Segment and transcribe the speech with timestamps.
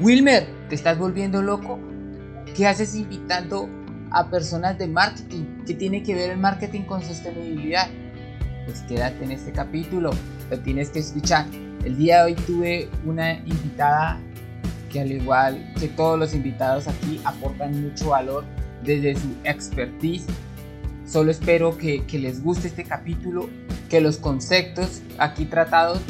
[0.00, 1.78] Wilmer, ¿te estás volviendo loco?
[2.56, 3.68] ¿Qué haces invitando
[4.10, 5.44] a personas de marketing?
[5.66, 7.86] ¿Qué tiene que ver el marketing con sostenibilidad?
[8.64, 10.10] Pues quédate en este capítulo,
[10.50, 11.44] lo tienes que escuchar.
[11.84, 14.18] El día de hoy tuve una invitada
[14.90, 18.44] que al igual que todos los invitados aquí aportan mucho valor
[18.82, 20.24] desde su expertise.
[21.06, 23.50] Solo espero que, que les guste este capítulo,
[23.90, 26.00] que los conceptos aquí tratados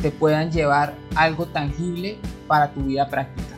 [0.00, 3.48] te puedan llevar algo tangible para tu vida práctica.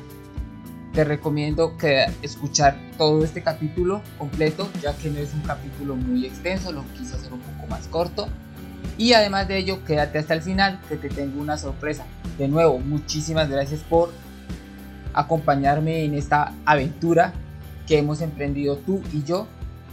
[0.92, 6.26] Te recomiendo que escuchar todo este capítulo completo, ya que no es un capítulo muy
[6.26, 8.28] extenso, lo quise hacer un poco más corto.
[8.98, 12.04] Y además de ello, quédate hasta el final, que te tengo una sorpresa.
[12.36, 14.10] De nuevo, muchísimas gracias por
[15.14, 17.32] acompañarme en esta aventura
[17.86, 19.46] que hemos emprendido tú y yo.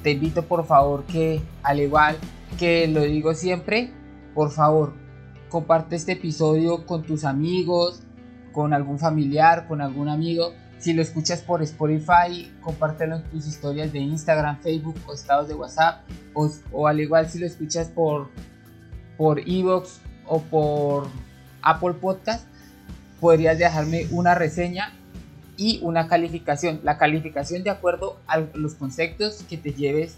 [0.04, 2.18] Te invito por favor que, al igual
[2.58, 3.94] que lo digo siempre,
[4.34, 4.94] por favor,
[5.50, 8.02] comparte este episodio con tus amigos,
[8.52, 10.54] con algún familiar, con algún amigo.
[10.78, 15.56] Si lo escuchas por Spotify, compártelo en tus historias de Instagram, Facebook o estados de
[15.56, 16.04] WhatsApp.
[16.34, 18.30] O, al igual si lo escuchas por,
[19.18, 21.08] por Evox o por
[21.62, 22.48] Apple Podcast,
[23.20, 24.94] podrías dejarme una reseña
[25.58, 26.80] y una calificación.
[26.84, 30.18] La calificación de acuerdo a los conceptos que te lleves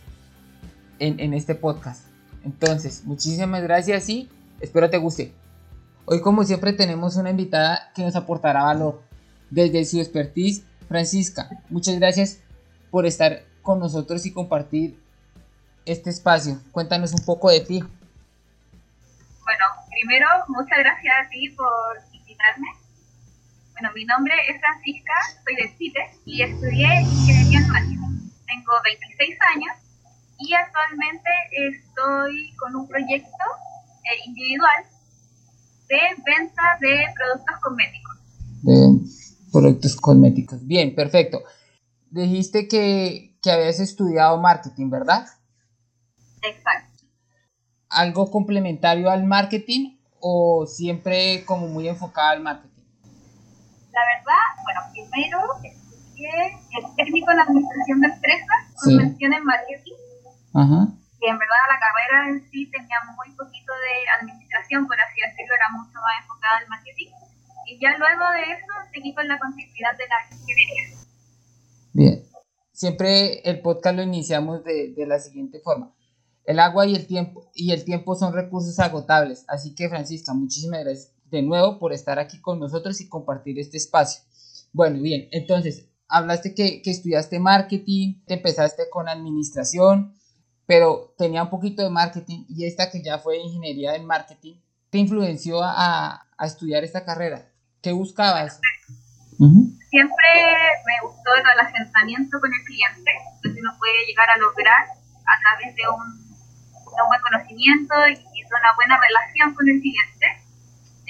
[1.00, 2.06] en, en este podcast.
[2.44, 4.30] Entonces, muchísimas gracias y
[4.62, 5.34] espero te guste.
[6.06, 9.02] Hoy como siempre tenemos una invitada que nos aportará valor
[9.50, 11.50] desde su expertise, Francisca.
[11.70, 12.40] Muchas gracias
[12.90, 15.00] por estar con nosotros y compartir
[15.86, 16.60] este espacio.
[16.72, 17.80] Cuéntanos un poco de ti.
[19.44, 22.68] Bueno, primero, muchas gracias a ti por invitarme.
[23.74, 28.02] Bueno, mi nombre es Francisca, soy de Chile y estudié ingeniería en.
[28.46, 29.74] Tengo 26 años
[30.40, 33.44] y actualmente estoy con un proyecto
[34.26, 34.84] individual
[35.88, 38.18] de venta de productos cosméticos.
[38.64, 40.66] De productos cosméticos.
[40.66, 41.44] Bien, perfecto.
[42.10, 45.26] Dijiste que, que habías estudiado marketing, ¿verdad?
[46.42, 47.06] Exacto.
[47.90, 52.84] ¿Algo complementario al marketing o siempre como muy enfocada al marketing?
[53.92, 56.30] La verdad, bueno, primero estudié
[56.78, 59.94] el técnico en administración de empresas con mención en marketing.
[60.54, 65.22] Ajá que en verdad la carrera en sí tenía muy poquito de administración, por así
[65.22, 67.14] decirlo, era mucho más enfocada al marketing.
[67.68, 70.84] Y ya luego de eso seguí con la continuidad de la ingeniería.
[71.94, 72.24] Bien,
[72.74, 75.94] siempre el podcast lo iniciamos de, de la siguiente forma.
[76.44, 80.84] El agua y el tiempo y el tiempo son recursos agotables, así que Francisca, muchísimas
[80.84, 84.24] gracias de nuevo por estar aquí con nosotros y compartir este espacio.
[84.74, 90.16] Bueno, bien, entonces, hablaste que, que estudiaste marketing, te empezaste con administración,
[90.72, 94.56] pero tenía un poquito de marketing y esta que ya fue ingeniería en marketing,
[94.90, 97.44] ¿te influenció a, a estudiar esta carrera?
[97.84, 98.56] ¿Qué buscabas?
[99.36, 100.32] Siempre
[100.88, 103.12] me gustó el relacionamiento con el cliente,
[103.44, 108.16] que uno puede llegar a lograr a través de un, de un buen conocimiento y
[108.16, 110.28] de una buena relación con el cliente.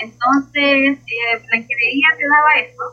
[0.01, 2.85] Entonces, eh, la ingeniería te daba eso,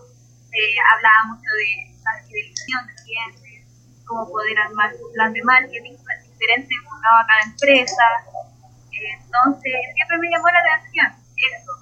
[0.53, 5.97] te hablaba mucho de la fidelización de clientes, cómo poder armar un plan de marketing
[6.39, 8.05] diferente enfocado a cada empresa.
[8.91, 11.73] Entonces, siempre me llamó la atención eso,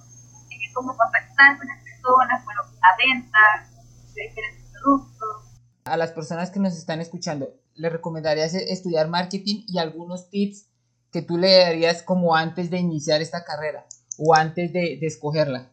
[0.51, 3.69] eh, cómo contactar con las personas, bueno, la venta
[4.15, 5.45] diferentes productos.
[5.85, 10.67] A las personas que nos están escuchando, ¿le recomendarías estudiar marketing y algunos tips
[11.13, 13.87] que tú le darías como antes de iniciar esta carrera
[14.19, 15.71] o antes de, de escogerla?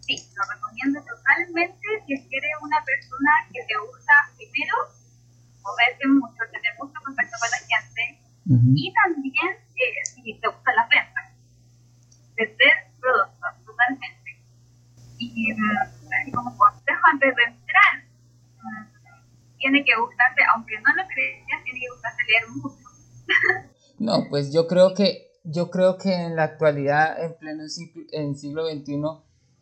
[0.00, 4.74] Sí, lo recomiendo totalmente si eres una persona que te gusta primero
[5.68, 8.02] moverse mucho, tener mucho contacto con la gente
[8.48, 11.24] y también eh, si te gustan las ventas,
[12.34, 14.30] vender productos totalmente.
[15.18, 17.94] Y así como consejo antes de entrar,
[19.58, 22.84] tiene que gustarse, aunque no lo creas, tiene que gustarse leer mucho.
[23.98, 28.36] no, pues yo creo que yo creo que en la actualidad, en pleno siglo, en
[28.36, 29.00] siglo XXI,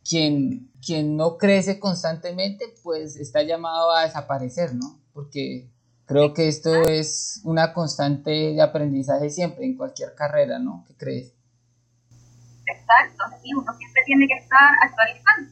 [0.08, 5.00] quien, quien no crece constantemente, pues está llamado a desaparecer, ¿no?
[5.12, 5.70] Porque
[6.06, 10.84] Creo que esto es una constante de aprendizaje siempre, en cualquier carrera, ¿no?
[10.86, 11.32] ¿Qué crees?
[12.64, 15.50] Exacto, sí, uno siempre tiene que estar actualizando,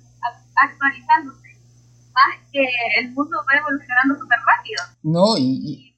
[0.55, 1.49] actualizándose.
[2.12, 2.65] Más que
[3.01, 4.83] el mundo va evolucionando súper rápido.
[5.03, 5.97] No, y,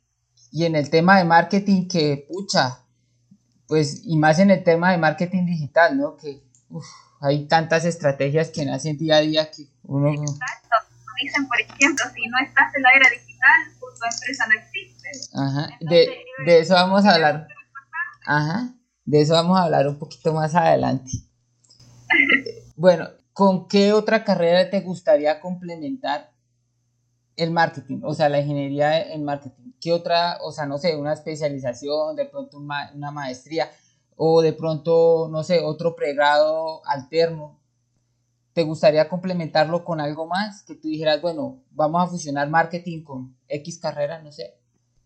[0.51, 2.79] y, en el tema de marketing, que pucha,
[3.67, 6.17] pues, y más en el tema de marketing digital, ¿no?
[6.17, 6.43] Que
[7.21, 10.09] hay tantas estrategias que nacen día a día que uno...
[10.09, 10.77] Exacto,
[11.23, 13.26] dicen, por ejemplo, si no estás en la era digital,
[13.81, 15.09] tu empresa no existe.
[15.35, 16.09] Ajá, de,
[16.45, 17.49] de eso vamos a hablar.
[18.27, 21.11] Ajá, de eso vamos a hablar un poquito más adelante.
[22.77, 26.33] bueno, ¿con qué otra carrera te gustaría complementar
[27.37, 28.01] el marketing?
[28.03, 29.73] O sea, la ingeniería en marketing.
[29.81, 33.71] ¿Qué otra, o sea, no sé, una especialización, de pronto una maestría
[34.17, 37.61] o de pronto, no sé, otro pregrado alterno?
[38.57, 40.65] ¿Te gustaría complementarlo con algo más?
[40.65, 44.57] Que tú dijeras, bueno, vamos a fusionar marketing con X carrera, no sé.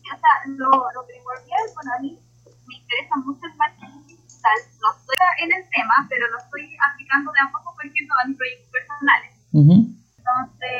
[0.07, 2.15] O sea, lo, lo primordial, bueno, a mí
[2.47, 4.59] me interesa mucho el marketing digital.
[4.79, 8.29] No estoy en el tema, pero lo estoy aplicando de a poco, por ejemplo, a
[8.31, 9.35] mis proyectos personales.
[9.51, 10.71] Entonces,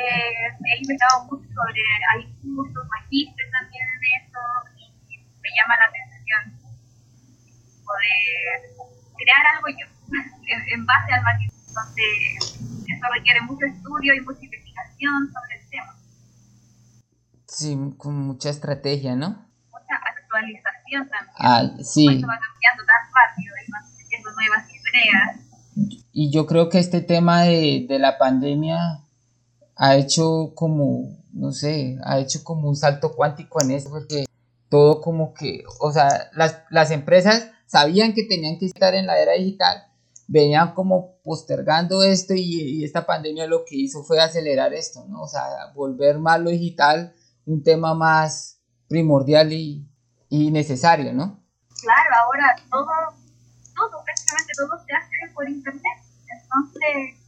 [0.63, 1.83] he investigado mucho sobre,
[2.15, 4.39] hay cursos, magísteres también en eso,
[4.79, 6.55] y me llama la atención
[7.83, 8.63] poder
[9.19, 9.91] crear algo yo,
[10.71, 11.51] en base al marketing.
[11.71, 15.95] Entonces, eso requiere mucho estudio y mucha investigación sobre el tema.
[17.47, 19.47] Sí, con mucha estrategia, ¿no?
[19.71, 21.35] Mucha actualización también.
[21.37, 22.07] Ah, sí.
[22.09, 26.01] Eso va cambiando tan rápido y van surgiendo nuevas ideas.
[26.11, 28.99] Y yo creo que este tema de, de la pandemia
[29.77, 34.25] ha hecho como, no sé, ha hecho como un salto cuántico en eso, porque
[34.67, 39.17] todo como que, o sea, las, las empresas sabían que tenían que estar en la
[39.17, 39.87] era digital,
[40.31, 45.23] venían como postergando esto y, esta pandemia lo que hizo fue acelerar esto, ¿no?
[45.23, 45.43] O sea,
[45.75, 47.13] volver más lo digital
[47.45, 49.85] un tema más primordial y,
[50.29, 51.43] y necesario, ¿no?
[51.83, 52.87] Claro, ahora todo,
[53.75, 55.99] todo, prácticamente todo se hace por internet.
[56.31, 57.19] Entonces,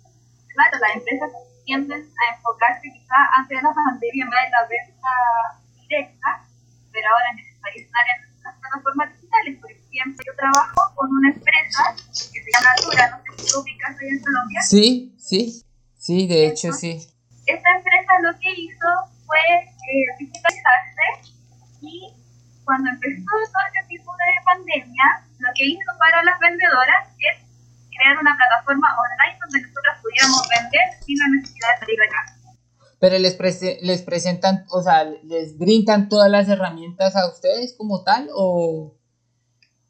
[0.54, 1.30] claro, las empresas
[1.66, 5.12] tienden a enfocarse quizá antes de la pandemia más en la venta
[5.76, 6.30] directa,
[6.94, 9.60] pero ahora es necesario estar en las plataformas digitales.
[9.60, 11.84] Por ejemplo, yo trabajo con una empresa
[12.62, 14.62] Natura, no sé si tú ubicas ahí en Colombia.
[14.62, 15.64] Sí, sí,
[15.98, 17.02] sí, de hecho sí.
[17.46, 18.88] Esta empresa lo que hizo
[19.26, 21.34] fue eh, digitalizarse
[21.82, 22.14] y
[22.64, 25.04] cuando empezó todo este tipo de pandemia,
[25.40, 27.44] lo que hizo para las vendedoras es
[27.92, 32.34] crear una plataforma online donde nosotros pudiéramos vender sin la necesidad de salir de casa.
[33.00, 33.38] Pero les,
[33.82, 38.96] les presentan, o sea, les brindan todas las herramientas a ustedes como tal o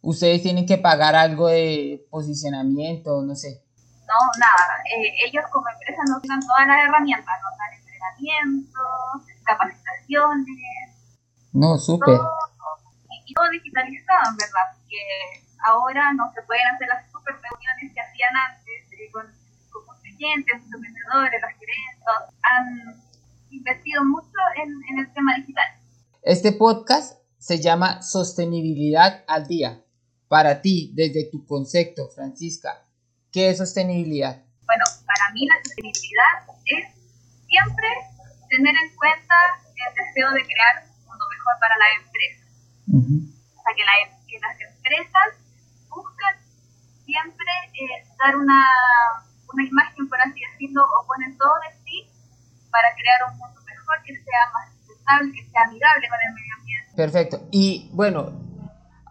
[0.03, 3.63] ustedes tienen que pagar algo de posicionamiento, no sé.
[4.05, 4.83] No, nada.
[4.85, 10.91] Eh, ellos como empresa nos dan todas las herramientas, nos dan entrenamientos, capacitaciones.
[11.53, 12.19] No, súper.
[13.25, 15.00] Y todo digitalizado, en verdad, porque
[15.63, 19.25] ahora no se pueden hacer las super reuniones que hacían antes eh, con,
[19.71, 22.03] con muchos clientes, muchos vendedores, las gerentes,
[22.44, 23.01] han
[23.50, 25.79] invertido mucho en, en el tema digital.
[26.21, 29.82] Este podcast se llama Sostenibilidad al Día
[30.33, 32.81] para ti, desde tu concepto, Francisca,
[33.31, 34.41] ¿qué es sostenibilidad?
[34.65, 36.33] Bueno, para mí la sostenibilidad
[36.74, 36.89] es
[37.45, 37.88] siempre
[38.50, 39.35] tener en cuenta
[39.77, 42.50] el deseo de crear un mundo mejor para la empresa.
[42.89, 43.85] O sea, que,
[44.41, 45.30] las empresas
[45.94, 46.33] buscan
[47.06, 48.57] siempre eh, dar una,
[49.53, 52.09] una imagen, por así decirlo, o ponen todo de sí
[52.71, 56.53] para crear un mundo mejor que sea más sustentable, que sea amigable con el medio
[56.57, 56.89] ambiente.
[56.97, 57.47] Perfecto.
[57.51, 58.42] Y bueno,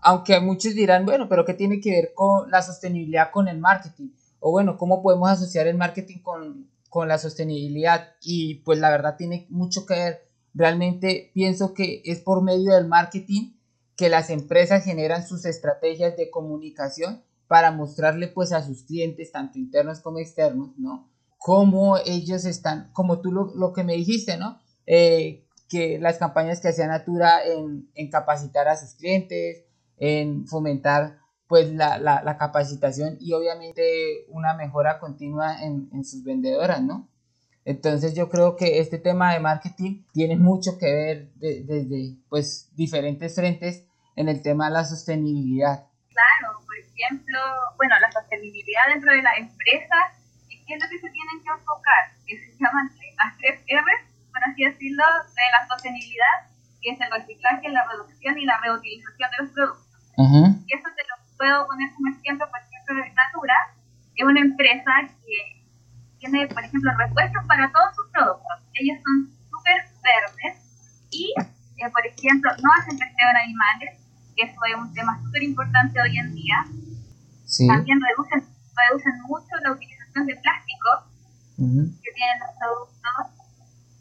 [0.02, 4.08] aunque muchos dirán, bueno, pero ¿qué tiene que ver con la sostenibilidad con el marketing?
[4.40, 8.08] O bueno, ¿cómo podemos asociar el marketing con, con la sostenibilidad?
[8.20, 10.28] Y pues la verdad tiene mucho que ver.
[10.54, 13.52] Realmente pienso que es por medio del marketing
[13.96, 19.58] que las empresas generan sus estrategias de comunicación para mostrarle pues a sus clientes, tanto
[19.58, 21.08] internos como externos, ¿no?
[21.38, 24.58] Cómo ellos están, como tú lo, lo que me dijiste, ¿no?
[24.86, 29.64] Eh, que las campañas que hacía Natura en, en capacitar a sus clientes,
[30.02, 36.24] en fomentar pues la, la, la, capacitación y obviamente una mejora continua en, en, sus
[36.24, 37.08] vendedoras, ¿no?
[37.64, 43.36] Entonces yo creo que este tema de marketing tiene mucho que ver desde pues diferentes
[43.36, 45.86] frentes en el tema de la sostenibilidad.
[46.10, 47.38] Claro, por ejemplo,
[47.76, 49.96] bueno, la sostenibilidad dentro de la empresa,
[50.48, 52.02] ¿qué es lo que se tienen que enfocar?
[52.26, 52.90] Que se llaman
[53.22, 53.86] las tres R,
[54.32, 59.30] por así decirlo, de la sostenibilidad, que es el reciclaje, la reducción y la reutilización
[59.30, 59.91] de los productos.
[60.16, 63.56] Y eso te lo puedo poner como ejemplo, por ejemplo, Natura
[64.14, 64.92] es una empresa
[65.24, 65.62] que
[66.18, 68.56] tiene, por ejemplo, repuestos para todos sus productos.
[68.74, 70.62] Ellos son súper verdes
[71.10, 73.90] y, eh, por ejemplo, no hacen testeo en animales,
[74.36, 76.64] que eso es un tema súper importante hoy en día.
[77.66, 78.46] También reducen,
[78.88, 80.88] reducen mucho la utilización de plástico
[82.02, 83.26] que tienen los productos.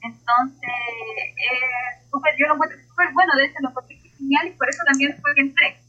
[0.02, 4.70] Entonces, eh, super, yo lo encuentro súper bueno, de hecho lo encontré genial y por
[4.70, 5.81] eso también fue que entré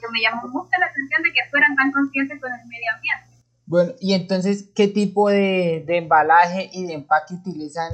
[0.00, 3.44] porque me llamó mucho la atención de que fueran tan conscientes con el medio ambiente.
[3.66, 7.92] Bueno, y entonces, ¿qué tipo de, de embalaje y de empaque utilizan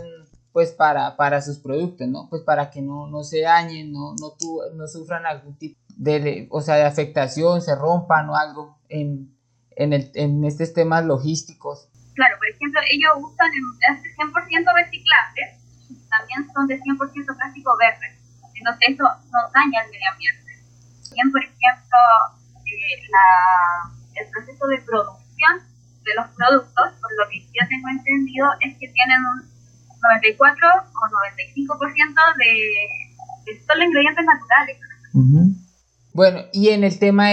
[0.53, 2.29] pues para, para sus productos, ¿no?
[2.29, 6.47] Pues para que no, no se dañen, no, no, tu, no sufran algún tipo de,
[6.51, 9.35] o sea, de afectación, se rompan o algo en,
[9.77, 11.89] en, el, en estos temas logísticos.
[12.15, 15.63] claro, por ejemplo, ellos usan envases 100% reciclables
[16.13, 18.07] también son de 100% plástico verde.
[18.55, 20.42] Entonces eso no daña el medio ambiente.
[21.13, 21.99] También, por ejemplo,
[22.65, 25.53] eh, la, el proceso de producción
[26.05, 29.45] de los productos, por lo que yo tengo entendido, es que tienen un
[30.01, 31.03] 94 o
[31.69, 32.53] 95% de,
[33.45, 34.77] de solo ingredientes naturales.
[36.15, 37.29] Bueno, y en el tema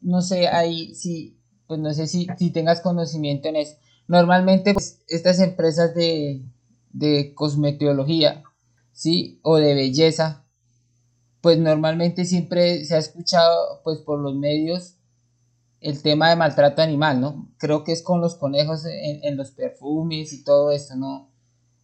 [0.00, 3.76] no sé, ahí sí, pues no sé si, si tengas conocimiento en eso.
[4.08, 6.42] Normalmente, pues, estas empresas de,
[6.90, 8.42] de cosmetología,
[8.92, 9.38] ¿sí?
[9.42, 10.43] O de belleza,
[11.44, 14.96] pues normalmente siempre se ha escuchado, pues, por los medios
[15.82, 17.52] el tema de maltrato animal, ¿no?
[17.58, 21.30] Creo que es con los conejos en, los perfumes y todo esto, ¿no?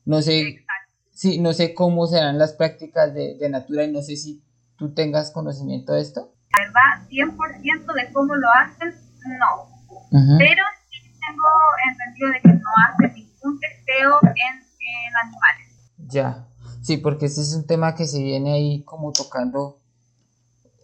[0.06, 0.64] No sé,
[1.10, 4.42] sí, no sé cómo serán las prácticas de, de Natura y no sé si
[4.78, 6.32] tú tengas conocimiento de esto.
[6.54, 8.94] La verdad, 100% de cómo lo hacen,
[9.38, 10.38] no.
[10.38, 11.48] Pero sí tengo
[11.90, 15.92] entendido de que no hacen ningún testeo en, en animales.
[15.98, 16.46] Ya,
[16.82, 19.80] sí, porque este es un tema que se viene ahí como tocando,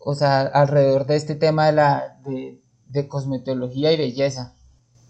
[0.00, 4.54] o sea, alrededor de este tema de la, de, de cosmetología y belleza.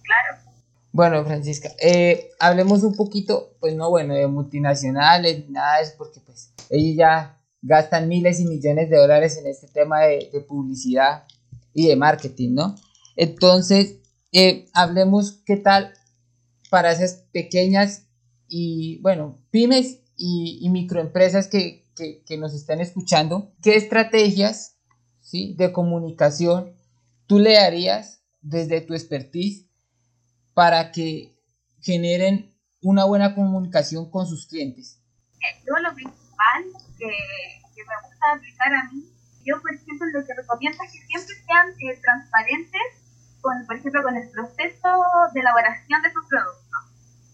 [0.02, 0.46] Claro.
[0.92, 6.20] Bueno, Francisca, eh, hablemos un poquito, pues no, bueno, de multinacionales, nada de eso, porque
[6.20, 11.24] pues ellos ya gastan miles y millones de dólares en este tema de, publicidad
[11.74, 12.76] y de marketing, ¿no?
[13.16, 13.96] Entonces,
[14.32, 15.92] eh, hablemos qué tal
[16.70, 18.06] para esas pequeñas
[18.48, 24.76] y, bueno, pymes y, microempresas que, que, que, nos están escuchando, qué estrategias
[25.20, 25.54] ¿sí?
[25.58, 26.74] de comunicación
[27.26, 29.66] tú le darías desde tu expertise
[30.54, 31.36] para que
[31.80, 35.00] generen una buena comunicación con sus clientes?
[35.66, 36.62] Yo lo principal
[36.98, 37.06] que,
[37.74, 39.04] que me gusta aplicar a mí,
[39.44, 42.82] yo por ejemplo lo que recomiendo es que siempre sean eh, transparentes
[43.40, 44.88] con, por ejemplo, con el proceso
[45.32, 46.82] de elaboración de sus productos.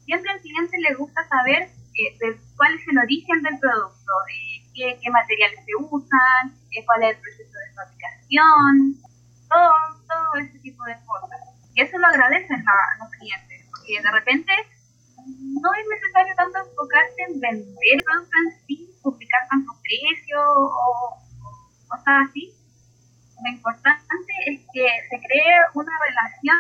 [0.05, 5.11] Siempre al cliente le gusta saber eh, cuál es el origen del producto, eh, qué,
[5.11, 6.55] materiales se usan,
[6.87, 9.03] cuál es el proceso de fabricación,
[9.51, 9.75] todo,
[10.07, 11.43] todo ese tipo de cosas.
[11.75, 14.53] Y eso lo agradecen a, los clientes, porque de repente
[15.27, 21.19] no es necesario tanto enfocarte en vender el producto en sí, publicar tanto precio o,
[21.89, 22.55] cosas así.
[23.43, 26.59] Lo importante es que se cree una relación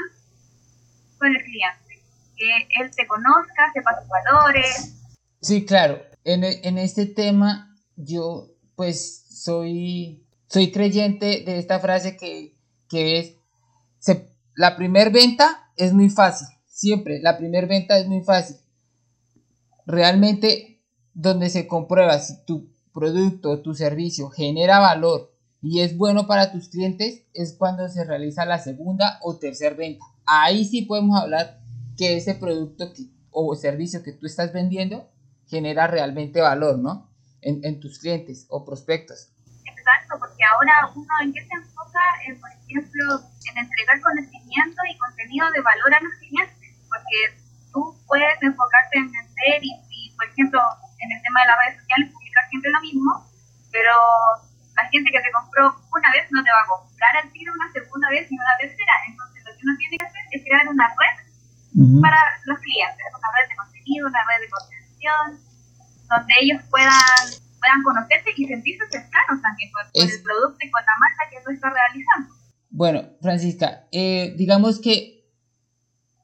[1.16, 2.02] con el cliente,
[2.34, 4.98] que él te conozca, sepa tus valores.
[5.42, 6.00] Sí, claro.
[6.24, 12.56] En, en este tema yo pues soy, soy creyente de esta frase que
[12.92, 13.36] que es,
[14.54, 18.56] la primer venta es muy fácil, siempre, la primer venta es muy fácil.
[19.86, 20.82] Realmente,
[21.14, 26.52] donde se comprueba si tu producto o tu servicio genera valor y es bueno para
[26.52, 30.04] tus clientes, es cuando se realiza la segunda o tercera venta.
[30.26, 31.62] Ahí sí podemos hablar
[31.96, 32.92] que ese producto
[33.30, 35.08] o servicio que tú estás vendiendo
[35.52, 37.12] genera realmente valor, ¿no?
[37.44, 39.28] En, en tus clientes o prospectos.
[39.68, 44.96] Exacto, porque ahora uno en qué se enfoca, en, por ejemplo, en entregar conocimiento y
[44.96, 47.18] contenido de valor a los clientes, porque
[47.68, 50.60] tú puedes enfocarte en vender y, por ejemplo,
[51.04, 53.10] en el tema de las redes sociales publicar siempre lo mismo,
[53.68, 53.92] pero
[54.72, 57.68] la gente que te compró una vez no te va a comprar al tiro una
[57.76, 58.94] segunda vez y una tercera.
[59.04, 61.16] Entonces, lo que uno tiene que hacer es crear una red
[62.00, 64.50] para los clientes, una red de contenido, una red de
[65.02, 65.42] contención,
[66.08, 70.92] donde ellos puedan puedan conocerse y sentirse cercanos también con, el producto y con la
[70.98, 72.34] marca que tú estás realizando.
[72.70, 75.30] Bueno, Francisca, eh, digamos que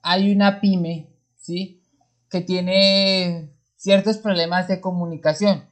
[0.02, 1.85] hay una pyme, ¿sí?
[2.28, 5.68] Que tiene ciertos problemas de comunicación.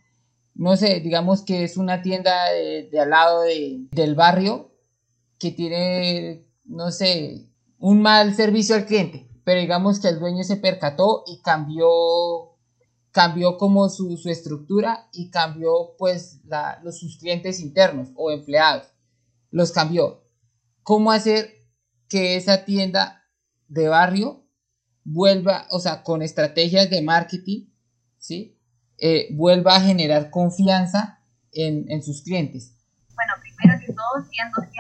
[0.55, 4.71] No sé, digamos que es una tienda de, al lado del barrio
[5.39, 10.57] que tiene, no sé, un mal servicio al cliente, pero digamos que el dueño se
[10.57, 12.56] percató y cambió
[13.17, 16.43] cambió como su, estructura y cambió pues
[16.83, 18.93] los, sus clientes internos o empleados.
[19.51, 20.23] Los cambió.
[20.83, 21.65] ¿Cómo hacer
[22.11, 23.25] que esa tienda
[23.69, 24.45] de barrio
[25.03, 27.71] vuelva, o sea, con estrategias de marketing,
[28.19, 28.61] ¿sí?
[28.99, 32.77] Eh, vuelva a generar confianza en, en sus clientes?
[33.15, 34.73] Bueno, primero que todo, siendo 100%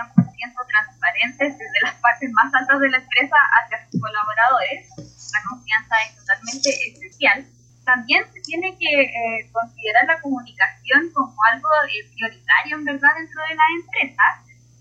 [0.69, 4.89] transparentes desde las partes más altas de la empresa hacia sus colaboradores.
[5.33, 7.56] La confianza es totalmente esencial
[7.87, 13.41] también se tiene que eh, considerar la comunicación como algo eh, prioritario en verdad dentro
[13.49, 14.23] de la empresa.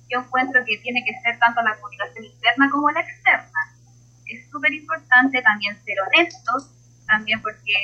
[0.09, 3.61] Yo encuentro que tiene que ser tanto la comunicación interna como la externa.
[4.25, 6.73] Es súper importante también ser honestos,
[7.05, 7.77] también porque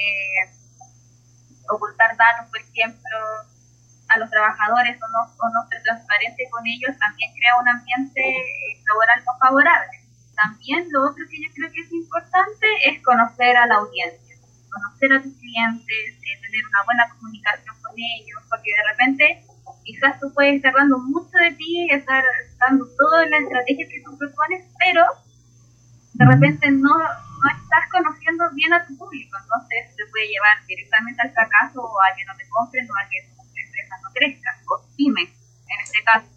[1.70, 3.18] ocultar datos, por ejemplo,
[4.10, 8.22] a los trabajadores o no, o no ser transparente con ellos también crea un ambiente
[8.90, 9.98] laboral no favorable.
[10.36, 14.31] también lo otro que yo creo que es importante es conocer a la audiencia,
[14.72, 19.24] conocer a tus clientes, eh, tener una buena comunicación con ellos, porque de repente
[19.84, 22.24] quizás tú puedes estar dando mucho de ti, estar
[22.60, 25.04] dando toda la estrategia que tú propones, pero
[26.14, 31.22] de repente no, no estás conociendo bien a tu público, entonces te puede llevar directamente
[31.22, 34.50] al fracaso o a que no te compren o a que tu empresa no crezca,
[34.70, 36.28] o pyme en este caso.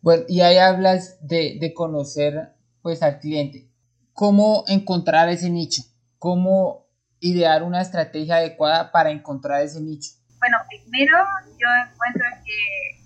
[0.00, 3.68] Bueno, y ahí hablas de, de conocer pues al cliente.
[4.12, 5.82] ¿Cómo encontrar ese nicho?
[6.18, 6.87] ¿Cómo
[7.20, 10.10] idear una estrategia adecuada para encontrar ese nicho?
[10.38, 11.16] Bueno, primero
[11.58, 12.98] yo encuentro que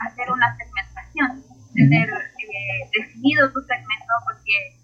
[0.00, 4.76] hacer una segmentación, tener eh, definido tu segmento, porque,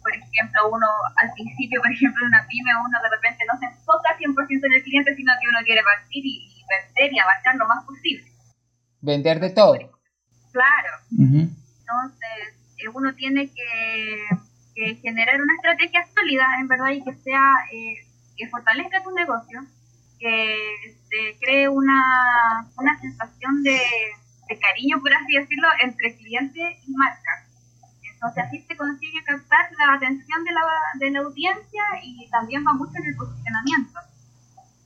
[0.00, 3.66] por ejemplo, uno al principio, por ejemplo, en una pyme, uno de repente no se
[3.66, 7.68] enfoca 100% en el cliente, sino que uno quiere partir y, vender y abarcar lo
[7.68, 8.24] más posible.
[9.00, 9.74] Vender de todo.
[10.52, 10.92] Claro.
[11.10, 14.26] Entonces, eh, uno tiene que,
[14.74, 17.94] generar una estrategia sólida, en verdad, y que sea, eh,
[18.36, 19.60] que fortalezca tu negocio,
[20.18, 20.56] que
[21.08, 23.78] se cree una, una sensación de,
[24.48, 27.46] de cariño, por así decirlo, entre cliente y marca.
[28.14, 30.60] Entonces así se consigue captar la atención de la,
[31.00, 33.98] de la audiencia y también va mucho en el posicionamiento,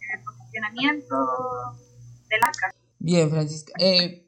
[0.00, 1.16] en el posicionamiento
[2.28, 2.74] de la marca.
[2.98, 3.72] Bien, Francisca.
[3.78, 4.26] Eh,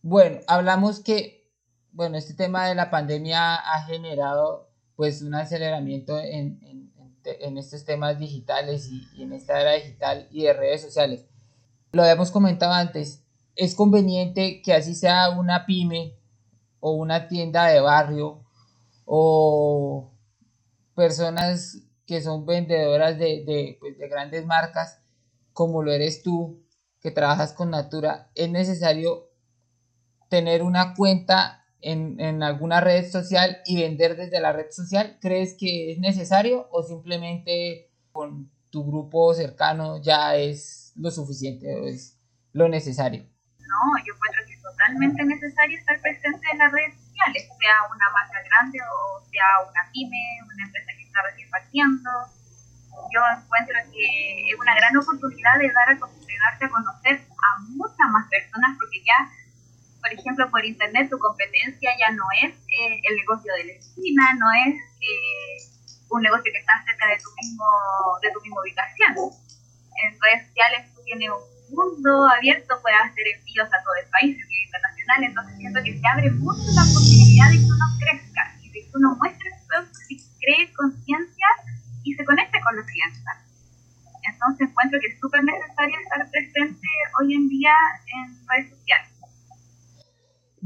[0.00, 1.52] bueno, hablamos que,
[1.92, 4.65] bueno, este tema de la pandemia ha generado
[4.96, 6.92] pues un aceleramiento en, en,
[7.24, 11.26] en estos temas digitales y, y en esta era digital y de redes sociales.
[11.92, 13.24] Lo habíamos comentado antes,
[13.54, 16.14] es conveniente que así sea una pyme
[16.80, 18.44] o una tienda de barrio
[19.04, 20.12] o
[20.94, 25.00] personas que son vendedoras de, pues, de, grandes marcas,
[25.52, 26.62] como lo eres tú,
[27.00, 29.30] que trabajas con Natura, es necesario
[30.28, 35.18] tener una cuenta en, en, alguna red social y vender desde la red social?
[35.20, 41.86] ¿Crees que es necesario o simplemente con tu grupo cercano ya es lo suficiente o
[41.86, 42.18] es
[42.52, 43.24] lo necesario?
[43.60, 48.08] No, yo encuentro que es totalmente necesario estar presente en las redes sociales, sea una
[48.12, 52.10] marca grande o sea una pyme, una empresa que está recién partiendo.
[53.12, 57.48] Yo encuentro que es una gran oportunidad de dar a, de darte a conocer a
[57.76, 59.18] muchas más personas porque ya
[60.06, 64.22] por ejemplo, por internet tu competencia ya no es eh, el negocio de la esquina,
[64.38, 65.58] no es eh,
[66.10, 67.66] un negocio que está cerca de tu mismo
[68.22, 69.34] de tu misma ubicación.
[69.98, 74.38] En redes sociales tú tienes un mundo abierto, puedes hacer envíos a todo el país,
[74.38, 78.70] envíos internacional, entonces siento que se abre mucho la posibilidad de que uno crezca y
[78.70, 79.98] de que uno muestre su producto
[80.38, 81.48] cree conciencia
[82.06, 83.26] y se conecte con los clientes.
[84.22, 87.74] Entonces encuentro que es súper necesario estar presente hoy en día
[88.06, 89.15] en redes sociales.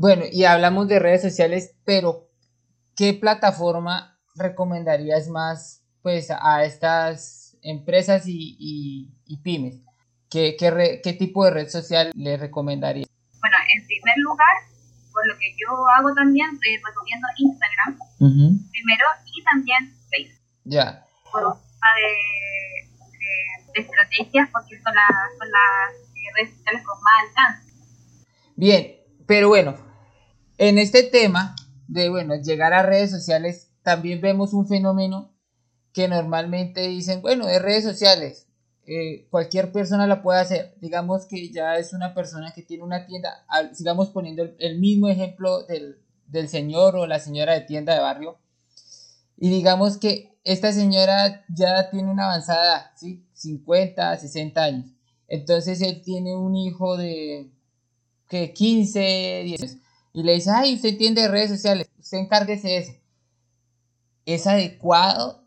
[0.00, 2.30] Bueno, y hablamos de redes sociales, pero
[2.96, 9.82] ¿qué plataforma recomendarías más pues a estas empresas y, y pymes?
[10.30, 13.04] ¿Qué, qué, ¿Qué, tipo de red social le recomendaría?
[13.40, 14.56] Bueno, en primer lugar,
[15.12, 20.40] por lo que yo hago también, eh, recomiendo Instagram primero y también Facebook.
[20.64, 21.04] Ya.
[21.30, 23.20] Por un de,
[23.74, 27.72] de, estrategias, porque son las, son las eh, redes sociales con más alcance.
[28.56, 29.89] Bien, pero bueno,
[30.60, 31.56] en este tema
[31.88, 35.32] de bueno, llegar a redes sociales, también vemos un fenómeno
[35.94, 38.46] que normalmente dicen, bueno, de redes sociales,
[38.86, 40.74] eh, cualquier persona la puede hacer.
[40.78, 45.64] Digamos que ya es una persona que tiene una tienda, sigamos poniendo el, mismo ejemplo
[45.64, 45.96] del,
[46.26, 48.38] del, señor o la señora de tienda de barrio.
[49.38, 53.24] Y digamos que esta señora ya tiene una avanzada, ¿sí?
[53.32, 54.90] 50, 60 años.
[55.26, 57.50] Entonces él tiene un hijo de
[58.28, 59.80] que 15, 10
[60.12, 62.92] y le dice, ay, usted entiende redes sociales, usted encárguese de eso.
[64.26, 65.46] ¿Es adecuado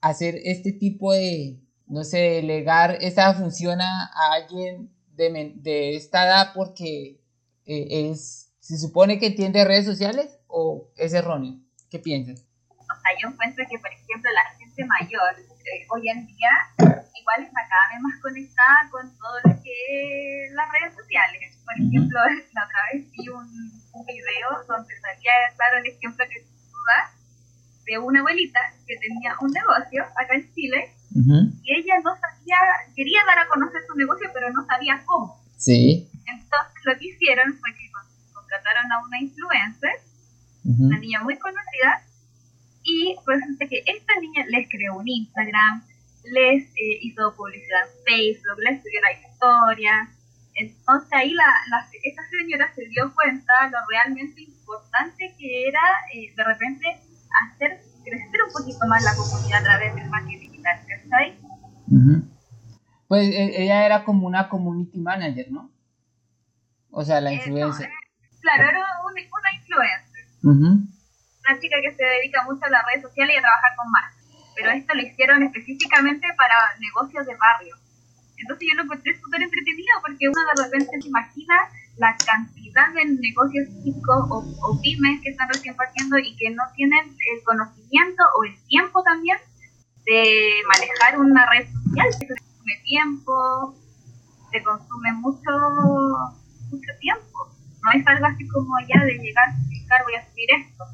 [0.00, 6.52] hacer este tipo de, no sé, delegar esa función a, alguien de, de, esta edad
[6.54, 7.20] porque
[7.66, 11.60] eh, es, se supone que entiende redes sociales o es erróneo?
[11.90, 12.44] ¿Qué piensas?
[12.68, 17.40] O sea, yo encuentro que, por ejemplo, la gente mayor eh, hoy en día igual
[17.40, 21.56] está cada vez más conectada con todo lo que las redes sociales.
[21.64, 22.20] Por ejemplo,
[22.52, 23.48] la otra vez vi un,
[23.92, 27.16] un video donde salía, claro, el ejemplo que tú das
[27.86, 32.58] de una abuelita que tenía un negocio acá en Chile y ella no sabía,
[32.96, 35.40] quería dar a conocer su negocio, pero no sabía cómo.
[35.56, 36.10] Sí.
[36.26, 37.90] Entonces lo que hicieron fue que
[38.32, 40.00] contrataron a una influencer,
[40.64, 42.02] una niña muy conocida,
[42.84, 45.82] y resulta que esta niña les creó un Instagram,
[46.32, 50.10] les eh, hizo publicidad en Facebook, les subió la historia.
[50.54, 55.80] Entonces ahí la, la, esta señora se dio cuenta lo realmente importante que era
[56.14, 56.86] eh, de repente
[57.48, 61.38] hacer crecer un poquito más la comunidad a través del marketing digital, ¿cachai?
[63.08, 65.70] Pues e, ella era como una community manager, ¿no?
[66.90, 67.88] O sea, la Eh, influencer.
[67.88, 70.93] no, eh, claro, era una, una influencer.
[71.44, 74.24] Una chica que se dedica mucho a las redes sociales y a trabajar con marcas.
[74.56, 77.76] Pero esto lo hicieron específicamente para negocios de barrio.
[78.38, 81.54] Entonces yo lo encontré súper entretenido porque uno de repente se imagina
[81.96, 86.62] la cantidad de negocios chicos o, o pymes que están recién partiendo y que no
[86.74, 89.38] tienen el conocimiento o el tiempo también
[90.04, 92.12] de manejar una red social.
[92.12, 93.74] Se consume tiempo,
[94.50, 95.50] se consume mucho,
[96.70, 97.38] mucho tiempo.
[97.82, 100.84] No es algo así como ya de llegar, publicar, voy a subir esto.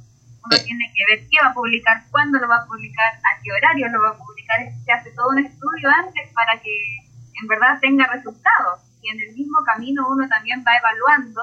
[0.44, 3.52] Uno tiene que ver qué va a publicar, cuándo lo va a publicar, a qué
[3.52, 4.58] horario lo va a publicar.
[4.84, 6.72] Se hace todo un estudio antes para que
[7.42, 8.80] en verdad tenga resultados.
[9.02, 11.40] Y en el mismo camino uno también va evaluando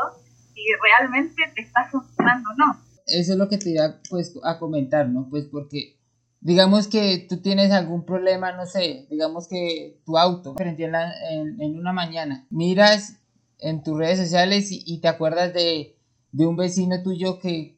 [0.54, 2.82] si realmente te está funcionando o no.
[3.06, 5.28] Eso es lo que te iba pues a comentar, ¿no?
[5.30, 5.96] Pues porque
[6.42, 11.14] digamos que tú tienes algún problema, no sé, digamos que tu auto prendió en, la-
[11.32, 13.18] en, en una mañana, miras
[13.60, 15.96] en tus redes sociales y, y te acuerdas de,
[16.32, 17.77] de un vecino tuyo que,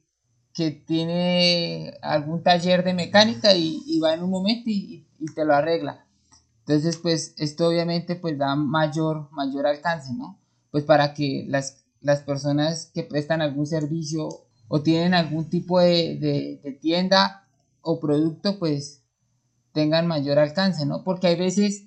[0.59, 6.05] que tiene algún taller de mecánica y, va en un momento y, te lo arregla.
[6.67, 10.37] Entonces, pues esto obviamente pues da mayor, mayor alcance, ¿no?
[10.69, 14.27] Pues para que las, las personas que prestan algún servicio
[14.67, 17.47] o tienen algún tipo de, de- de tienda
[17.81, 19.01] o producto, pues
[19.71, 21.05] tengan mayor alcance, ¿no?
[21.05, 21.85] Porque hay veces,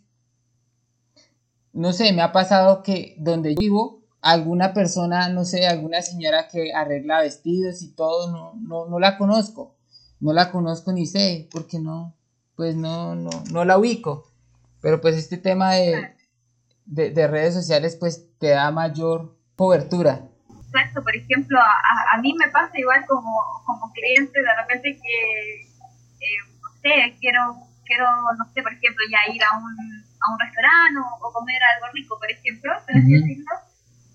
[1.75, 6.49] no sé, me ha pasado que donde yo vivo, alguna persona, no sé, alguna señora
[6.49, 9.75] que arregla vestidos y todo, no, no, no la conozco,
[10.21, 12.15] no la conozco ni sé, porque no,
[12.57, 14.29] pues no, no, no la ubico.
[14.81, 16.15] Pero pues este tema de,
[16.87, 20.23] de, de redes sociales, pues te da mayor cobertura.
[20.67, 23.31] Exacto, por ejemplo, a, a- mí me pasa igual como,
[23.67, 28.07] como cliente de repente que, eh, no sé, quiero, quiero,
[28.39, 31.93] no sé, por ejemplo, ya ir a un, a un restaurante o, o comer algo
[31.93, 33.21] rico, por ejemplo, por así Ujú.
[33.21, 33.53] decirlo,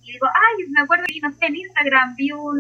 [0.08, 2.58] y digo, ay, me acuerdo que, no sé, en Instagram vi un,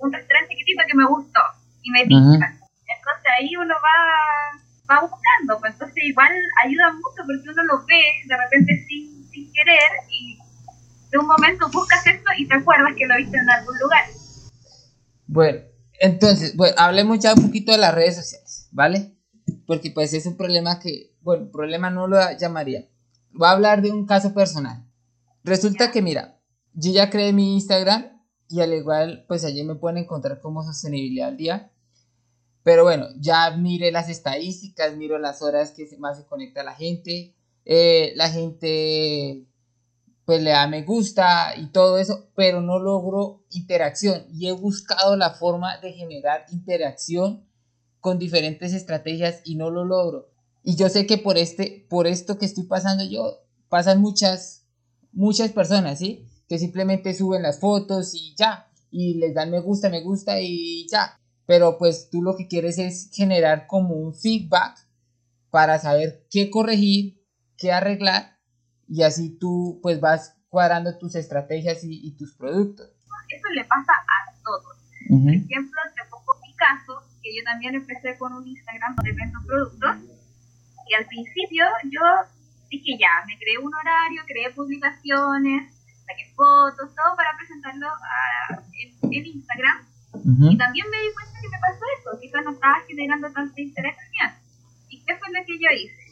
[0.00, 1.40] un restaurante chiquitito que me gustó
[1.82, 2.46] y me tinca.
[2.86, 6.30] Entonces ahí uno va, va buscando, pues entonces igual
[6.64, 10.38] ayuda mucho porque uno lo ve de repente sin, sin querer y
[11.10, 14.04] de un momento buscas esto y te acuerdas que lo viste en algún lugar.
[15.26, 15.58] Bueno,
[15.98, 19.12] entonces, bueno, hablemos ya un poquito de las redes sociales, ¿vale?
[19.66, 22.86] Porque pues es un problema que, bueno, problema no lo llamaría.
[23.32, 24.84] Voy a hablar de un caso personal.
[25.42, 26.35] Resulta que, mira,
[26.76, 31.28] yo ya creé mi Instagram y al igual, pues allí me pueden encontrar como sostenibilidad
[31.28, 31.72] al día.
[32.62, 37.34] Pero bueno, ya mire las estadísticas, miro las horas que más se conecta la gente.
[37.64, 39.46] eh, la gente
[40.26, 45.16] pues le da me gusta y todo eso, pero no logro interacción y he buscado
[45.16, 47.46] la forma de generar interacción
[48.00, 50.28] con diferentes estrategias y no lo logro.
[50.64, 54.66] Y yo sé que por este por esto que estoy pasando yo pasan muchas
[55.12, 56.26] muchas personas, ¿sí?
[56.48, 60.86] Que simplemente suben las fotos y ya y les dan me gusta, me gusta y
[60.88, 61.18] ya.
[61.46, 64.78] Pero pues tú lo que quieres es generar como un feedback
[65.50, 67.22] para saber qué corregir,
[67.56, 68.38] qué arreglar
[68.88, 72.88] y así tú pues vas cuadrando tus estrategias y, y tus productos.
[73.28, 74.76] Eso le pasa a todos.
[75.08, 79.38] Por ejemplo, te pongo mi caso, que yo también empecé con un Instagram donde vendo
[79.46, 79.96] productos
[80.88, 82.00] y al principio yo
[82.70, 85.75] dije ya, me creé un horario, creé publicaciones,
[86.06, 90.50] saqué fotos, todo para presentarlo a- en, en Instagram Ujú.
[90.52, 94.30] y también me di cuenta que me pasó eso, quizás no estaba generando tanta interacción.
[94.88, 96.02] ¿Y qué fue lo que yo hice?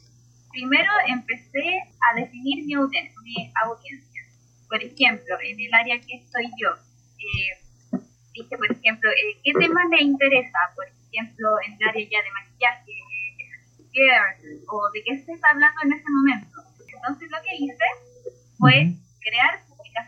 [0.50, 1.64] Primero empecé
[2.10, 4.22] a definir mi, audien- mi audiencia.
[4.68, 6.70] Por ejemplo, en el área que estoy yo,
[7.18, 7.98] eh,
[8.32, 10.58] dije, por ejemplo, eh, ¿qué tema le interesa?
[10.74, 12.92] Por ejemplo, en el área ya de maquillaje,
[13.94, 16.60] eh, o de qué se está hablando en ese momento.
[16.92, 17.84] Entonces lo que hice
[18.58, 18.92] fue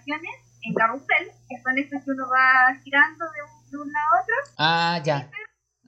[0.07, 4.07] publicaciones en carrusel, que son esas que uno va girando de un, de un lado
[4.07, 5.31] a otro, Ah, ya.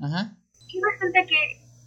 [0.02, 0.30] Ajá.
[0.68, 1.38] y resulta que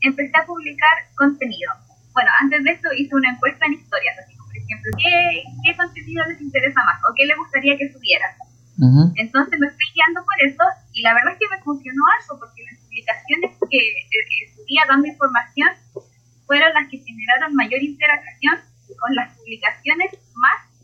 [0.02, 1.72] empecé a publicar contenido.
[2.13, 5.78] Bueno, antes de esto hice una encuesta en historias, así como, por ejemplo, ¿qué, qué
[5.78, 8.26] contenido les interesa más o qué les gustaría que subiera?
[9.15, 12.63] Entonces me fui guiando por eso y la verdad es que me funcionó algo porque
[12.65, 15.70] las publicaciones que, eh, que subía dando información
[16.48, 18.58] fueron las que generaron mayor interacción
[19.00, 20.17] con las publicaciones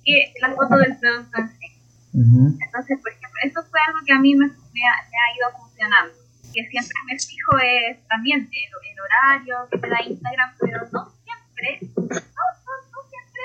[0.08, 1.68] que la foto del producto en sí.
[2.16, 2.58] Ujú.
[2.64, 5.48] Entonces, por ejemplo, eso fue algo que a mí me, me ha, me ha ido
[5.60, 6.16] funcionando.
[6.56, 11.12] Que siempre me fijo es también el, el horario que te da Instagram, pero no
[11.28, 13.44] siempre, no, no, no siempre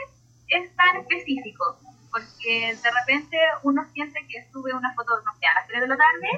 [0.48, 1.78] es tan específico.
[2.12, 5.88] Porque de repente uno siente que sube una foto, no sé, a las 3 de
[5.88, 6.30] la tarde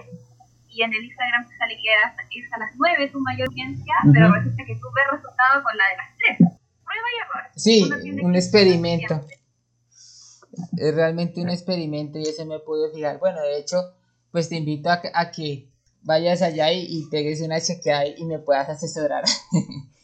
[0.69, 4.33] y en el Instagram te sale que es a las 9 tu mayor audiencia, pero
[4.33, 6.39] resulta que tú ves resultado con la de las 3.
[6.39, 7.51] Prueba y error.
[7.57, 7.91] Sí,
[8.23, 9.27] un experimento.
[10.77, 13.19] Es realmente un experimento y ese me pude fijar.
[13.19, 13.77] Bueno, de hecho,
[14.31, 15.69] pues te invito a, a que
[16.03, 19.25] vayas allá y, y pegues una chequeada y me puedas asesorar.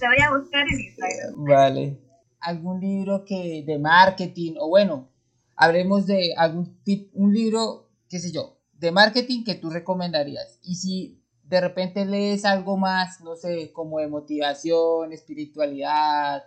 [0.00, 1.44] te voy a buscar en Instagram.
[1.44, 1.98] Vale.
[2.40, 5.08] ¿Algún libro que de marketing o bueno,
[5.56, 10.58] hablemos de algún tip, un libro, qué sé yo, de marketing que tú recomendarías?
[10.62, 16.44] Y si de repente lees algo más, no sé, como de motivación, espiritualidad,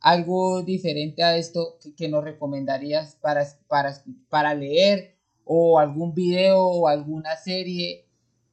[0.00, 3.94] algo diferente a esto que, nos recomendarías para, para,
[4.28, 8.06] para leer o algún video o alguna serie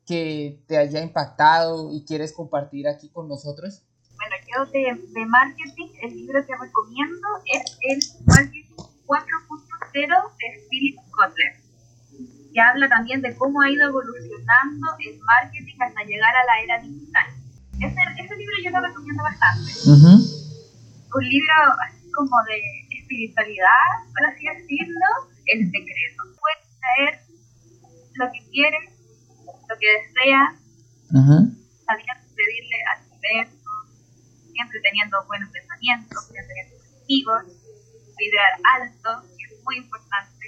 [0.05, 3.83] que te haya impactado y quieres compartir aquí con nosotros?
[4.15, 11.53] Bueno, yo de, marketing, el libro que recomiendo es el Marketing 4.0 de Philip Kotler,
[12.53, 16.81] que habla también de cómo ha ido evolucionando el marketing hasta llegar a la era
[16.81, 17.25] digital.
[17.77, 20.44] Ese, ese libro yo lo recomiendo bastante.
[21.15, 21.53] Un libro
[21.87, 22.59] así como de
[22.99, 25.07] espiritualidad, por así decirlo,
[25.45, 26.23] el secreto.
[26.35, 27.13] Puedes traer
[28.15, 28.89] lo que quieres,
[29.47, 30.59] lo que deseas,
[31.87, 33.69] sabiendo pedirle al universo,
[34.51, 37.43] siempre teniendo buenos pensamientos, pensamientos positivos,
[38.17, 40.45] vibrar alto, que es muy importante.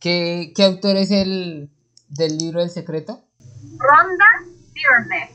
[0.00, 1.68] ¿Qué, qué autor es el
[2.08, 3.22] del libro El Secreto?
[3.76, 4.26] Ronda
[4.72, 5.30] Byrne.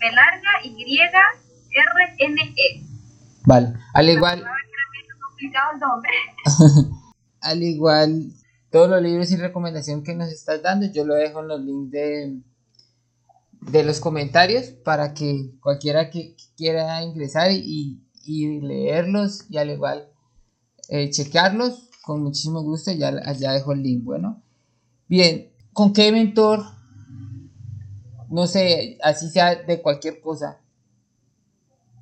[0.00, 2.89] B larga Y R N E.
[3.50, 4.44] Vale, al igual.
[7.40, 8.32] al igual,
[8.70, 11.90] todos los libros y recomendación que nos estás dando, yo lo dejo en los links
[11.90, 12.40] de,
[13.72, 20.08] de los comentarios para que cualquiera que quiera ingresar y, y leerlos y al igual
[20.88, 24.04] eh, chequearlos con muchísimo gusto, ya, ya dejo el link.
[24.04, 24.44] Bueno,
[25.08, 26.62] bien, ¿con qué mentor?
[28.28, 30.60] No sé, así sea de cualquier cosa.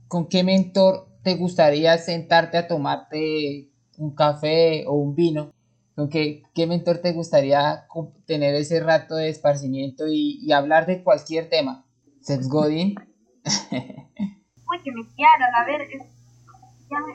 [0.09, 5.53] ¿Con qué mentor te gustaría sentarte a tomarte un café o un vino?
[5.95, 7.87] ¿Con qué, mentor te gustaría
[8.25, 11.85] tener ese rato de esparcimiento y, hablar de cualquier tema?
[12.21, 12.95] Seth Godin.
[13.73, 15.89] Uy, que me quieran, a ver,
[16.91, 17.15] ya me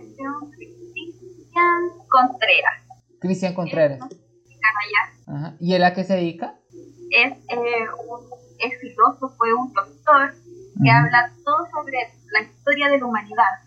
[0.50, 2.84] Cristian Contreras.
[3.20, 4.00] Cristian Contreras.
[5.28, 5.56] Ajá.
[5.60, 6.56] ¿Y él a qué se dedica?
[7.10, 8.20] Es, eh, un,
[8.60, 10.34] es filósofo, un doctor
[10.84, 11.98] que habla todo sobre
[12.32, 13.64] la historia de la humanidad.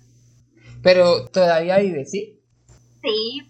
[0.86, 2.40] Pero todavía vive, ¿sí?
[3.02, 3.42] Sí,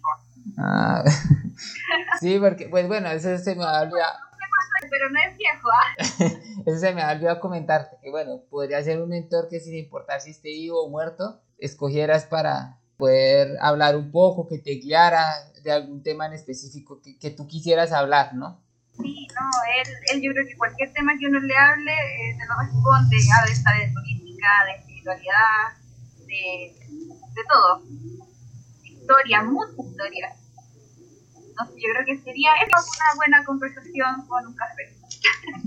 [0.56, 1.04] Ah,
[2.20, 4.18] sí, porque, pues bueno, eso se me ha olvidado.
[4.88, 5.96] Pero no es viejo, ¿ah?
[6.66, 10.22] Eso se me ha olvidado comentarte, que bueno, podría ser un mentor que sin importar
[10.22, 15.26] si esté vivo o muerto, escogieras para poder hablar un poco, que te guiara
[15.62, 18.62] de algún tema en específico que, que tú quisieras hablar, ¿no?
[18.92, 22.46] Sí, no, él, él yo creo que cualquier tema que uno le hable, eh, te
[22.46, 25.76] lo responde, habla de política, de espiritualidad,
[26.26, 26.86] de,
[27.36, 27.82] de todo
[29.06, 30.36] historia, mucha historia.
[31.56, 34.96] yo creo que sería una buena conversación con un café.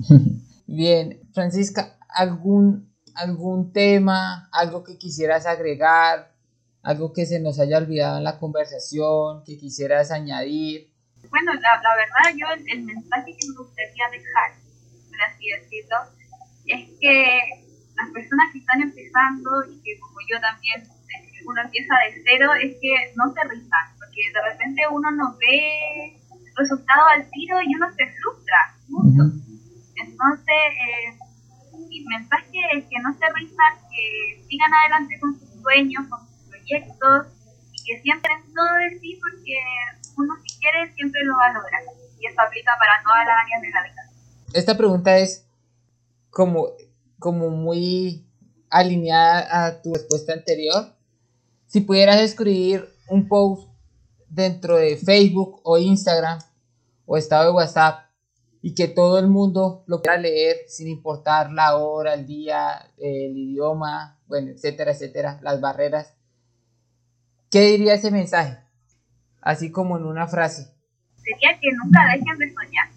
[0.67, 6.33] Bien, Francisca, ¿algún, algún tema, algo que quisieras agregar,
[6.83, 10.91] algo que se nos haya olvidado en la conversación, que quisieras añadir?
[11.29, 14.51] Bueno, la, la verdad, yo el, mensaje que me gustaría dejar,
[15.09, 15.97] por así decirlo,
[16.65, 17.39] es que
[17.95, 20.98] las personas que están empezando y que como yo también
[21.49, 26.13] uno empieza de cero es que no se rizan, porque de repente uno no ve
[26.55, 29.33] resultado al tiro y uno se frustra mucho.
[29.97, 31.17] Entonces, eh,
[31.89, 36.49] mi mensaje es que no se rizan, que sigan adelante con sus sueños, con sus
[36.49, 37.27] proyectos
[37.73, 39.57] y que siempre todo de sí porque
[40.17, 41.81] uno si quiere siempre lo va a lograr.
[42.19, 44.01] Y eso aplica para todas las áreas de la vida.
[44.53, 45.47] Esta pregunta es
[46.29, 46.67] como,
[47.17, 48.25] como muy
[48.69, 50.98] alineada a tu respuesta anterior
[51.69, 53.69] si pudieras escribir un post
[54.27, 56.39] dentro de Facebook o Instagram
[57.05, 58.09] o estado de WhatsApp
[58.61, 63.37] y que todo el mundo lo pueda leer sin importar la hora, el día, el
[63.37, 66.15] idioma, bueno, etcétera, etcétera, las barreras,
[67.51, 68.57] ¿qué diría ese mensaje?
[69.39, 70.73] Así como en una frase.
[71.17, 72.89] Sería que nunca dejen de soñar.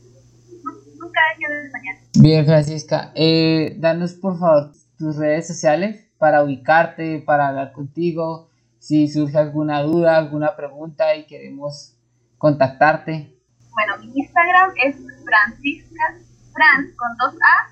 [0.98, 1.96] Nunca dejen de soñar.
[2.14, 8.48] Bien, Francisca, eh, danos por favor tus redes sociales para ubicarte, para hablar contigo,
[8.82, 11.94] si surge alguna duda, alguna pregunta y queremos
[12.36, 13.32] contactarte.
[13.70, 16.18] Bueno, mi Instagram es Francisca,
[16.52, 17.70] Franz con dos A.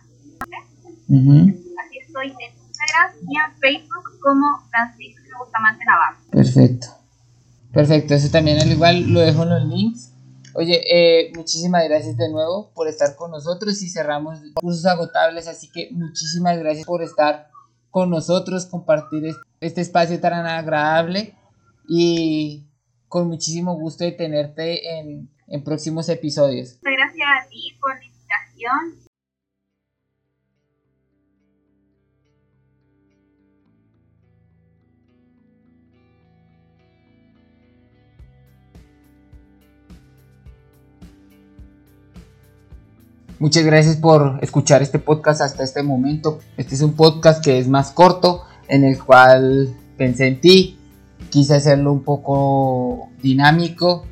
[1.08, 6.18] Así estoy en Instagram y en Facebook como Francisca Bustamante Navarro.
[6.30, 6.86] Perfecto.
[7.72, 10.10] Perfecto, eso también al igual lo dejo en los links
[10.54, 15.70] Oye, eh, muchísimas gracias de nuevo por estar con nosotros y cerramos cursos agotables, así
[15.70, 17.49] que muchísimas gracias por estar
[17.90, 21.35] con nosotros, compartir este espacio tan agradable
[21.88, 22.64] y
[23.09, 25.29] con muchísimo gusto de tenerte en,
[25.64, 26.79] próximos episodios.
[26.83, 29.09] Muchas gracias a ti por la invitación
[43.40, 46.40] Muchas gracias por escuchar este podcast hasta este momento.
[46.59, 50.79] Este es un podcast que es más corto, en el cual pensé en ti.
[51.31, 54.05] Quise hacerlo un poco dinámico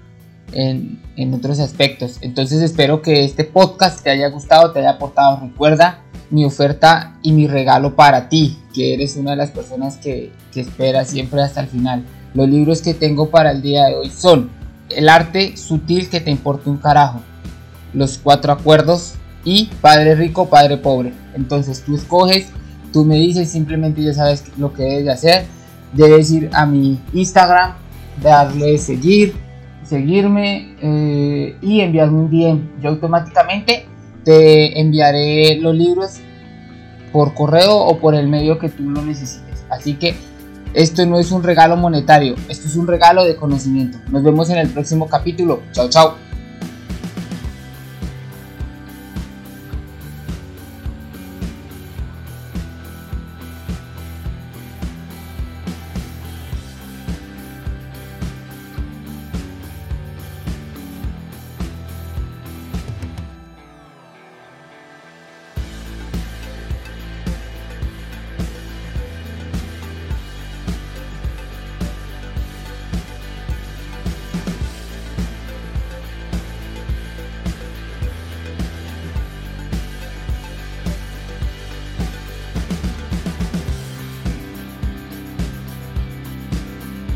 [0.52, 2.16] en, en otros aspectos.
[2.22, 5.40] Entonces espero que este podcast te haya gustado, te haya aportado.
[5.42, 10.32] Recuerda mi oferta y mi regalo para ti, que eres una de las personas que,
[10.54, 12.02] que espera siempre hasta el final.
[12.32, 14.50] Los libros que tengo para el día de hoy son
[14.88, 17.20] El arte sutil que te importa un carajo
[17.92, 21.12] los cuatro acuerdos y padre rico, padre pobre.
[21.34, 22.48] Entonces tú escoges,
[22.92, 25.44] tú me dices, simplemente ya sabes lo que debes de hacer.
[25.92, 27.74] Debes ir a mi Instagram,
[28.22, 29.34] darle seguir,
[29.84, 32.82] seguirme eh, y enviarme un DM.
[32.82, 33.86] Yo automáticamente
[34.24, 36.18] te enviaré los libros
[37.12, 39.64] por correo o por el medio que tú lo necesites.
[39.70, 40.14] Así que
[40.74, 43.98] esto no es un regalo monetario, esto es un regalo de conocimiento.
[44.10, 45.62] Nos vemos en el próximo capítulo.
[45.72, 46.27] Chao, chao.